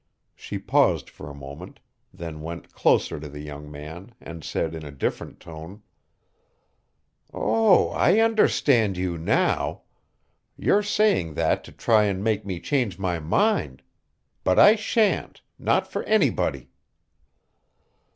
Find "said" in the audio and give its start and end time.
4.43-4.73